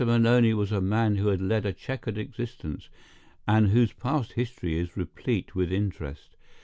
Maloney 0.03 0.51
was 0.55 0.71
a 0.71 0.81
man 0.81 1.17
who 1.17 1.27
had 1.27 1.39
led 1.41 1.63
a 1.63 1.71
checkered 1.71 2.17
existence, 2.17 2.89
and 3.47 3.67
whose 3.69 3.93
past 3.93 4.31
history 4.31 4.75
is 4.79 4.97
replete 4.97 5.53
with 5.53 5.71
interest. 5.71 6.35